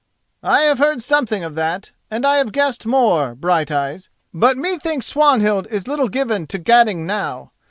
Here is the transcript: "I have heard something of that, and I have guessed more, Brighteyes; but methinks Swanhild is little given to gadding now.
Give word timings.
"I 0.41 0.61
have 0.61 0.79
heard 0.79 1.03
something 1.03 1.43
of 1.43 1.53
that, 1.53 1.91
and 2.09 2.25
I 2.25 2.37
have 2.37 2.51
guessed 2.51 2.87
more, 2.87 3.35
Brighteyes; 3.35 4.09
but 4.33 4.57
methinks 4.57 5.05
Swanhild 5.05 5.67
is 5.69 5.87
little 5.87 6.09
given 6.09 6.47
to 6.47 6.57
gadding 6.57 7.05
now. 7.05 7.51